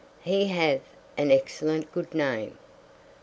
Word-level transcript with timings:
"He 0.21 0.47
hath 0.47 0.81
an 1.15 1.29
excellent 1.29 1.91
good 1.91 2.15
name." 2.15 2.57